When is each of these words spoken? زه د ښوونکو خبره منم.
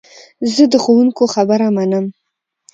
زه 0.53 0.63
د 0.71 0.73
ښوونکو 0.83 1.23
خبره 1.33 1.67
منم. 1.77 2.05